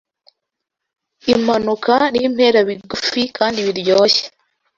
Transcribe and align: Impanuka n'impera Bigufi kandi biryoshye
Impanuka 1.33 1.93
n'impera 2.13 2.59
Bigufi 2.67 3.21
kandi 3.37 3.59
biryoshye 3.67 4.23